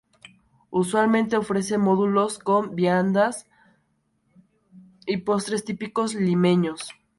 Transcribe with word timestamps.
Usualmente 0.71 1.37
ofrece 1.37 1.77
módulos 1.77 2.39
con 2.39 2.73
viandas 2.75 3.45
y 5.05 5.17
postres 5.17 5.63
típicos 5.63 6.15
limeños. 6.15 6.89